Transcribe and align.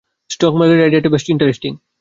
Stock 0.29 0.53
মার্কেটের 0.53 0.85
আইডিয়াটা 0.85 1.09
বেশ 1.09 1.23
ইন্টারেস্টিং। 1.29 1.71